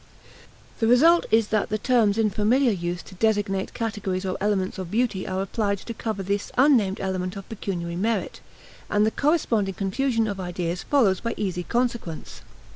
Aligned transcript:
The 0.79 0.87
result 0.87 1.27
is 1.29 1.49
that 1.49 1.69
the 1.69 1.77
terms 1.77 2.17
in 2.17 2.31
familiar 2.31 2.71
use 2.71 3.03
to 3.03 3.13
designate 3.13 3.75
categories 3.75 4.25
or 4.25 4.35
elements 4.41 4.79
of 4.79 4.89
beauty 4.89 5.27
are 5.27 5.43
applied 5.43 5.77
to 5.77 5.93
cover 5.93 6.23
this 6.23 6.51
unnamed 6.57 6.99
element 6.99 7.35
of 7.35 7.47
pecuniary 7.47 7.97
merit, 7.97 8.41
and 8.89 9.05
the 9.05 9.11
corresponding 9.11 9.75
confusion 9.75 10.25
of 10.27 10.39
ideas 10.39 10.81
follows 10.81 11.19
by 11.19 11.35
easy 11.37 11.61
consequence. 11.61 12.41